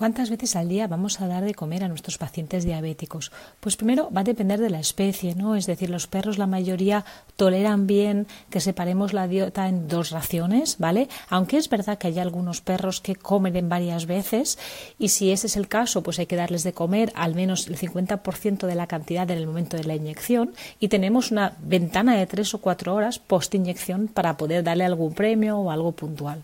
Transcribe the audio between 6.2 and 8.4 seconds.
la mayoría toleran bien